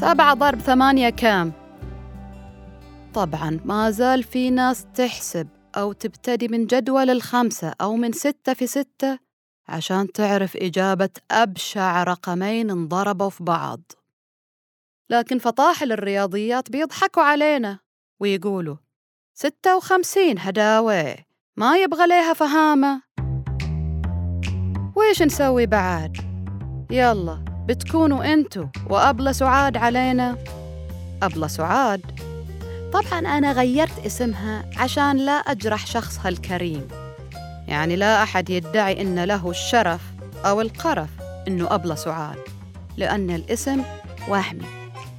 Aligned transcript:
سبعة 0.00 0.34
ضرب 0.34 0.58
ثمانية 0.58 1.10
كام؟ 1.10 1.52
طبعا 3.14 3.60
ما 3.64 3.90
زال 3.90 4.22
في 4.22 4.50
ناس 4.50 4.86
تحسب 4.94 5.48
أو 5.76 5.92
تبتدي 5.92 6.48
من 6.48 6.66
جدول 6.66 7.10
الخمسة 7.10 7.74
أو 7.80 7.96
من 7.96 8.12
ستة 8.12 8.54
في 8.54 8.66
ستة 8.66 9.18
عشان 9.68 10.12
تعرف 10.12 10.56
إجابة 10.56 11.10
أبشع 11.30 12.02
رقمين 12.02 12.70
انضربوا 12.70 13.30
في 13.30 13.44
بعض 13.44 13.80
لكن 15.10 15.38
فطاحل 15.38 15.92
الرياضيات 15.92 16.70
بيضحكوا 16.70 17.22
علينا 17.22 17.78
ويقولوا 18.20 18.76
ستة 19.34 19.76
وخمسين 19.76 20.38
هداوي 20.38 21.14
ما 21.56 21.76
يبغى 21.76 22.06
ليها 22.06 22.32
فهامة 22.32 23.02
ويش 24.96 25.22
نسوي 25.22 25.66
بعد؟ 25.66 26.16
يلا 26.90 27.49
بتكونوا 27.70 28.32
انتو 28.32 28.66
وأبلة 28.88 29.32
سعاد 29.32 29.76
علينا. 29.76 30.36
أبلة 31.22 31.46
سعاد. 31.46 32.00
طبعا 32.92 33.18
أنا 33.18 33.52
غيرت 33.52 34.06
اسمها 34.06 34.64
عشان 34.76 35.16
لا 35.16 35.32
أجرح 35.32 35.86
شخصها 35.86 36.28
الكريم 36.28 36.88
يعني 37.68 37.96
لا 37.96 38.22
أحد 38.22 38.50
يدعي 38.50 39.00
إن 39.02 39.24
له 39.24 39.50
الشرف 39.50 40.00
أو 40.44 40.60
القرف 40.60 41.08
إنه 41.48 41.74
أبلة 41.74 41.94
سعاد 41.94 42.38
لأن 42.96 43.30
الاسم 43.30 43.82
وهمي 44.28 44.66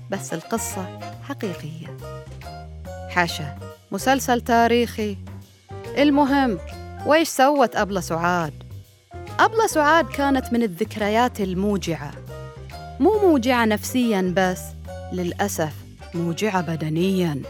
بس 0.10 0.34
القصة 0.34 1.00
حقيقية. 1.30 1.98
حاشا 3.10 3.58
مسلسل 3.92 4.42
تاريخي. 4.42 5.18
المهم 5.98 6.58
ويش 7.06 7.28
سوت 7.28 7.76
أبلة 7.76 8.02
سعاد؟ 8.02 8.54
أبلة 9.40 9.68
سعاد 9.68 10.06
كانت 10.06 10.54
من 10.54 10.64
الذكريات 10.64 11.42
الموجعة. 11.42 12.12
مو 13.02 13.20
موجعة 13.22 13.66
نفسياً 13.66 14.34
بس 14.38 14.62
للأسف 15.14 15.74
موجعة 16.14 16.62
بدنياً 16.62 17.42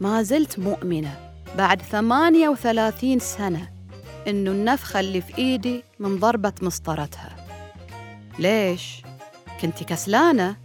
ما 0.00 0.22
زلت 0.22 0.58
مؤمنة 0.58 1.30
بعد 1.58 1.82
38 1.82 3.18
سنة 3.18 3.68
إنه 4.28 4.50
النفخة 4.50 5.00
اللي 5.00 5.20
في 5.20 5.38
إيدي 5.38 5.84
من 5.98 6.18
ضربة 6.18 6.52
مسطرتها 6.62 7.36
ليش؟ 8.38 9.02
كنتي 9.60 9.84
كسلانة؟ 9.84 10.56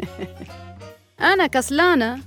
أنا 1.32 1.46
كسلانة؟ 1.46 2.18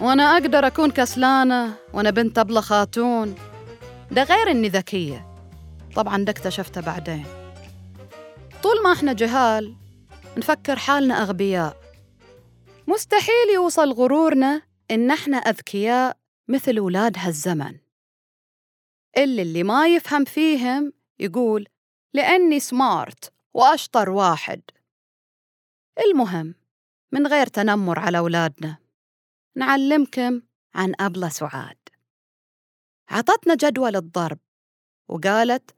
وأنا 0.00 0.22
أقدر 0.32 0.66
أكون 0.66 0.90
كسلانة 0.90 1.70
وأنا 1.92 2.10
بنت 2.10 2.38
أبلة 2.38 2.60
خاتون 2.60 3.34
ده 4.10 4.22
غير 4.22 4.50
إني 4.50 4.68
ذكية 4.68 5.26
طبعا 5.96 6.24
ده 6.24 6.30
اكتشفته 6.30 6.80
بعدين 6.80 7.24
طول 8.62 8.82
ما 8.84 8.92
إحنا 8.92 9.12
جهال 9.12 9.76
نفكر 10.36 10.76
حالنا 10.76 11.22
أغبياء. 11.22 11.76
مستحيل 12.88 13.54
يوصل 13.54 13.92
غرورنا 13.92 14.62
إن 14.90 15.10
إحنا 15.10 15.36
أذكياء 15.36 16.18
مثل 16.48 16.80
ولاد 16.80 17.16
هالزمن 17.18 17.78
اللي 19.16 19.42
اللي 19.42 19.62
ما 19.62 19.86
يفهم 19.88 20.24
فيهم 20.24 20.92
يقول 21.18 21.68
لأني 22.14 22.60
سمارت 22.60 23.32
وأشطر 23.54 24.10
واحد. 24.10 24.62
المهم 25.98 26.54
من 27.12 27.26
غير 27.26 27.46
تنمر 27.46 27.98
على 27.98 28.18
أولادنا 28.18 28.78
نعلمكم 29.56 30.42
عن 30.74 30.92
أبلة 31.00 31.28
سعاد. 31.28 31.78
عطتنا 33.10 33.54
جدول 33.54 33.96
الضرب 33.96 34.38
وقالت 35.08 35.74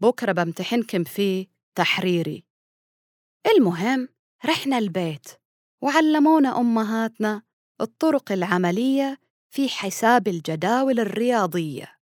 بكرة 0.00 0.32
بمتحنكم 0.32 1.04
فيه 1.04 1.51
تحريري. 1.74 2.44
المهم 3.46 4.08
رحنا 4.44 4.78
البيت 4.78 5.28
وعلمونا 5.82 6.60
أمهاتنا 6.60 7.42
الطرق 7.80 8.32
العملية 8.32 9.20
في 9.50 9.68
حساب 9.68 10.28
الجداول 10.28 11.00
الرياضية. 11.00 11.98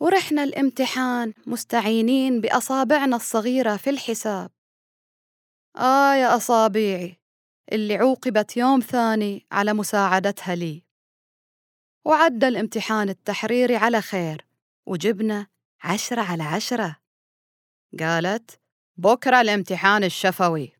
ورحنا 0.00 0.44
الامتحان 0.44 1.34
مستعينين 1.46 2.40
بأصابعنا 2.40 3.16
الصغيرة 3.16 3.76
في 3.76 3.90
الحساب. 3.90 4.50
آه 5.76 6.14
يا 6.14 6.36
أصابيعي 6.36 7.20
اللي 7.72 7.96
عوقبت 7.96 8.56
يوم 8.56 8.80
ثاني 8.80 9.46
على 9.52 9.72
مساعدتها 9.72 10.54
لي. 10.54 10.82
وعدى 12.04 12.48
الامتحان 12.48 13.08
التحريري 13.08 13.76
على 13.76 14.00
خير 14.00 14.46
وجبنا 14.86 15.46
عشرة 15.84 16.22
على 16.22 16.42
عشرة. 16.42 17.01
قالت 18.00 18.60
بكرة 18.96 19.40
الامتحان 19.40 20.04
الشفوي. 20.04 20.72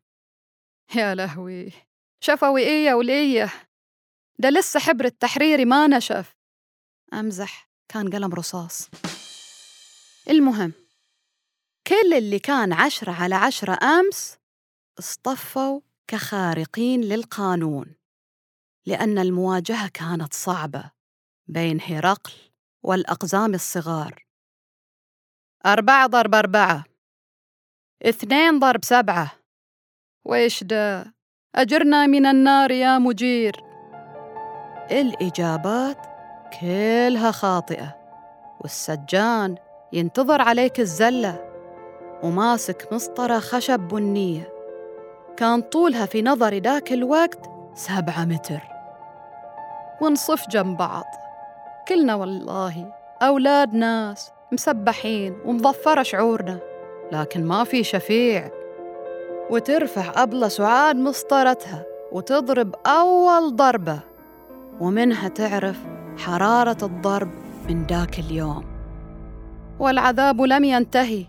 يا 0.95 1.15
لهوي. 1.15 1.71
شفوي 2.19 2.61
إيه 2.61 2.85
يا 2.85 2.93
ولية؟ 2.93 3.49
ده 4.39 4.49
لسه 4.49 4.79
حبر 4.79 5.05
التحريري 5.05 5.65
ما 5.65 5.87
نشف. 5.87 6.35
أمزح 7.13 7.69
كان 7.89 8.09
قلم 8.09 8.33
رصاص. 8.33 8.89
المهم 10.29 10.73
كل 11.87 12.13
اللي 12.13 12.39
كان 12.39 12.73
عشرة 12.73 13.11
على 13.11 13.35
عشرة 13.35 13.79
أمس 13.83 14.37
اصطفوا 14.99 15.81
كخارقين 16.07 17.01
للقانون 17.01 17.95
لأن 18.85 19.17
المواجهة 19.17 19.87
كانت 19.87 20.33
صعبة 20.33 20.91
بين 21.47 21.81
هرقل 21.81 22.33
والأقزام 22.83 23.53
الصغار. 23.53 24.25
أربعة 25.65 26.07
ضرب 26.07 26.35
أربعة. 26.35 26.92
اثنين 28.01 28.59
ضرب 28.59 28.83
سبعة. 28.83 29.31
ويش 30.25 30.63
ده؟ 30.63 31.13
أجرنا 31.55 32.05
من 32.05 32.25
النار 32.25 32.71
يا 32.71 32.97
مجير. 32.97 33.63
الإجابات 34.91 35.97
كلها 36.61 37.31
خاطئة 37.31 37.95
والسجان 38.61 39.55
ينتظر 39.93 40.41
عليك 40.41 40.79
الزلة. 40.79 41.49
وماسك 42.23 42.93
مسطرة 42.93 43.39
خشب 43.39 43.79
بنية. 43.79 44.53
كان 45.37 45.61
طولها 45.61 46.05
في 46.05 46.21
نظري 46.21 46.59
ذاك 46.59 46.93
الوقت 46.93 47.49
سبعة 47.75 48.25
متر. 48.25 48.61
ونصف 50.01 50.49
جنب 50.49 50.77
بعض. 50.77 51.05
كلنا 51.87 52.15
والله 52.15 52.93
أولاد 53.21 53.73
ناس 53.73 54.31
مسبحين 54.51 55.37
ومضفرة 55.45 56.03
شعورنا. 56.03 56.72
لكن 57.11 57.45
ما 57.45 57.63
في 57.63 57.83
شفيع. 57.83 58.51
وترفع 59.49 60.23
أبلة 60.23 60.47
سعاد 60.47 60.95
مسطرتها 60.95 61.85
وتضرب 62.11 62.75
أول 62.85 63.55
ضربة. 63.55 63.99
ومنها 64.79 65.27
تعرف 65.27 65.77
حرارة 66.17 66.85
الضرب 66.85 67.31
من 67.69 67.85
ذاك 67.87 68.19
اليوم. 68.19 68.65
والعذاب 69.79 70.41
لم 70.41 70.63
ينتهي. 70.63 71.25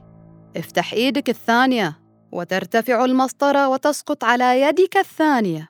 افتح 0.57 0.93
إيدك 0.93 1.29
الثانية 1.29 1.99
وترتفع 2.33 3.05
المسطرة 3.05 3.69
وتسقط 3.69 4.25
على 4.25 4.61
يدك 4.61 4.97
الثانية. 4.97 5.69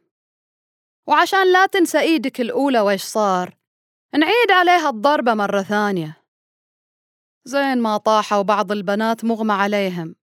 وعشان 1.06 1.53
لا 1.53 1.67
تنسى 1.67 1.99
إيدك 1.99 2.41
الأولى 2.41 2.81
وإيش 2.81 3.03
صار؟ 3.03 3.55
نعيد 4.15 4.51
عليها 4.51 4.91
الضربة 4.91 5.35
مرة 5.35 5.62
ثانية. 5.62 6.24
زين 7.46 7.79
ما 7.79 7.96
طاحوا 7.96 8.43
بعض 8.43 8.73
البنات 8.73 9.25
مغمى 9.25 9.52
عليهم. 9.52 10.17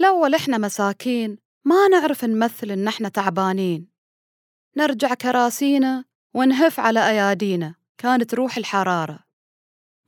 الأول 0.00 0.34
إحنا 0.34 0.58
مساكين 0.58 1.38
ما 1.64 1.88
نعرف 1.88 2.24
نمثل 2.24 2.70
إن 2.70 2.88
إحنا 2.88 3.08
تعبانين. 3.08 3.88
نرجع 4.76 5.14
كراسينا 5.14 6.04
ونهف 6.34 6.80
على 6.80 7.08
أيادينا 7.08 7.74
كانت 7.98 8.34
روح 8.34 8.56
الحرارة. 8.56 9.18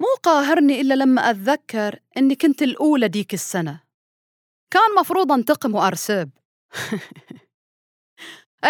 مو 0.00 0.06
قاهرني 0.22 0.80
إلا 0.80 0.94
لما 0.94 1.30
أتذكر 1.30 2.00
إني 2.16 2.34
كنت 2.34 2.62
الأولى 2.62 3.08
ديك 3.08 3.34
السنة. 3.34 3.80
كان 4.70 4.94
مفروض 5.00 5.32
أنتقم 5.32 5.74
وأرسب. 5.74 6.30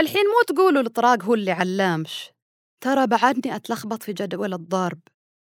الحين 0.01 0.25
مو 0.25 0.43
تقولوا 0.47 0.83
الطراق 0.83 1.23
هو 1.23 1.35
اللي 1.35 1.51
علامش 1.51 2.31
ترى 2.81 3.07
بعدني 3.07 3.57
أتلخبط 3.57 4.03
في 4.03 4.13
جدول 4.13 4.55
الضرب. 4.55 4.99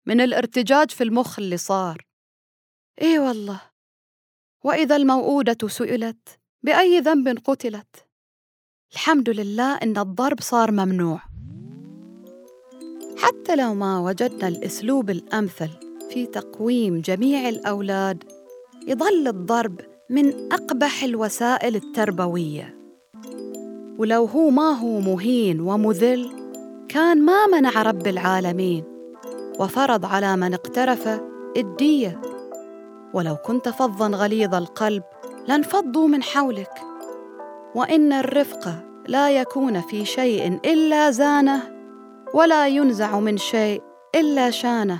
من 0.08 0.20
الارتجاج 0.20 0.90
في 0.90 1.04
المخ 1.04 1.38
اللي 1.38 1.56
صار. 1.56 2.06
إيه 3.00 3.18
والله. 3.18 3.60
وإذا 4.64 4.96
الموءودة 4.96 5.68
سئلت 5.68 6.38
بأي 6.62 7.00
ذنب 7.00 7.38
قتلت. 7.44 8.06
الحمد 8.92 9.30
لله 9.30 9.74
إن 9.74 9.98
الضرب 9.98 10.40
صار 10.40 10.70
ممنوع. 10.70 11.20
حتى 13.18 13.56
لو 13.56 13.74
ما 13.74 13.98
وجدنا 13.98 14.48
الأسلوب 14.48 15.10
الأمثل 15.10 15.70
في 16.10 16.26
تقويم 16.26 17.00
جميع 17.00 17.48
الأولاد 17.48 18.24
يظل 18.86 19.28
الضرب 19.28 19.80
من 20.10 20.52
أقبح 20.52 21.02
الوسائل 21.02 21.76
التربوية. 21.76 22.78
ولو 23.98 24.24
هو 24.24 24.50
ما 24.50 24.70
هو 24.70 25.00
مهين 25.00 25.60
ومذل 25.60 26.30
كان 26.88 27.24
ما 27.24 27.46
منع 27.46 27.82
رب 27.82 28.06
العالمين 28.06 28.97
وفرض 29.58 30.06
على 30.06 30.36
من 30.36 30.54
اقترف 30.54 31.20
الدية. 31.56 32.20
ولو 33.14 33.36
كنت 33.36 33.68
فظا 33.68 34.08
غليظ 34.08 34.54
القلب 34.54 35.02
لانفضوا 35.48 36.08
من 36.08 36.22
حولك. 36.22 36.72
وإن 37.74 38.12
الرفق 38.12 38.74
لا 39.08 39.30
يكون 39.30 39.80
في 39.80 40.04
شيء 40.04 40.60
إلا 40.64 41.10
زانه 41.10 41.62
ولا 42.34 42.68
ينزع 42.68 43.20
من 43.20 43.36
شيء 43.36 43.82
إلا 44.14 44.50
شانه. 44.50 44.98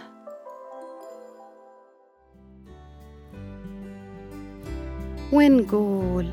ونقول 5.32 6.26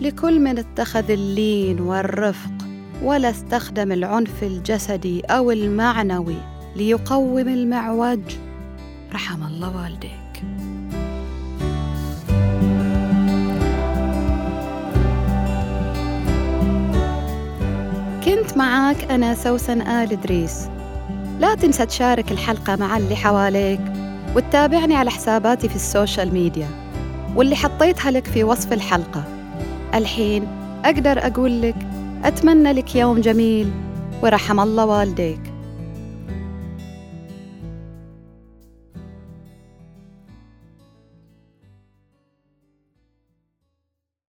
لكل 0.00 0.40
من 0.40 0.58
اتخذ 0.58 1.10
اللين 1.10 1.80
والرفق 1.80 2.50
ولا 3.02 3.30
استخدم 3.30 3.92
العنف 3.92 4.42
الجسدي 4.42 5.20
أو 5.20 5.50
المعنوي 5.50 6.51
ليقوم 6.76 7.38
المعوج. 7.38 8.20
رحم 9.14 9.42
الله 9.42 9.82
والديك. 9.82 10.42
كنت 18.24 18.56
معاك 18.56 19.10
أنا 19.10 19.34
سوسن 19.34 19.80
آل 19.80 20.12
إدريس. 20.12 20.68
لا 21.40 21.54
تنسى 21.54 21.86
تشارك 21.86 22.32
الحلقة 22.32 22.76
مع 22.76 22.96
اللي 22.96 23.16
حواليك 23.16 23.80
وتتابعني 24.36 24.96
على 24.96 25.10
حساباتي 25.10 25.68
في 25.68 25.76
السوشيال 25.76 26.32
ميديا 26.34 26.68
واللي 27.36 27.56
حطيتها 27.56 28.10
لك 28.10 28.26
في 28.26 28.44
وصف 28.44 28.72
الحلقة. 28.72 29.24
الحين 29.94 30.46
أقدر 30.84 31.26
أقول 31.26 31.62
لك 31.62 31.76
أتمنى 32.24 32.72
لك 32.72 32.96
يوم 32.96 33.20
جميل 33.20 33.70
ورحم 34.22 34.60
الله 34.60 34.86
والديك. 34.86 35.51